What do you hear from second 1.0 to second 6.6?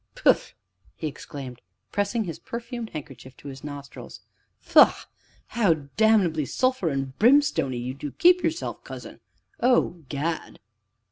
exclaimed, pressing his perfumed handkerchief to his nostrils, "faugh! how damnably